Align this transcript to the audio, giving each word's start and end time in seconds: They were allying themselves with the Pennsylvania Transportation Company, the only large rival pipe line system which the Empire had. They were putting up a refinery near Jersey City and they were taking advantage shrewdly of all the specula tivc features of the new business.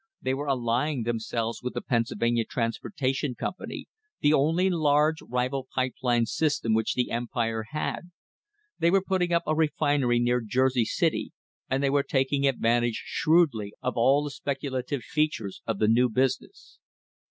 They 0.19 0.33
were 0.33 0.47
allying 0.47 1.03
themselves 1.03 1.61
with 1.61 1.75
the 1.75 1.81
Pennsylvania 1.83 2.43
Transportation 2.43 3.35
Company, 3.35 3.85
the 4.21 4.33
only 4.33 4.67
large 4.67 5.21
rival 5.21 5.67
pipe 5.75 5.93
line 6.01 6.25
system 6.25 6.73
which 6.73 6.95
the 6.95 7.11
Empire 7.11 7.65
had. 7.69 8.09
They 8.79 8.89
were 8.89 9.03
putting 9.05 9.31
up 9.31 9.43
a 9.45 9.53
refinery 9.53 10.17
near 10.17 10.41
Jersey 10.41 10.85
City 10.85 11.33
and 11.69 11.83
they 11.83 11.91
were 11.91 12.01
taking 12.01 12.47
advantage 12.47 13.03
shrewdly 13.05 13.73
of 13.83 13.93
all 13.95 14.23
the 14.23 14.31
specula 14.31 14.81
tivc 14.81 15.03
features 15.03 15.61
of 15.67 15.77
the 15.77 15.87
new 15.87 16.09
business. 16.09 16.79